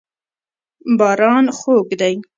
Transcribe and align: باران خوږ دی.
باران 0.97 1.45
خوږ 1.57 1.87
دی. 1.99 2.15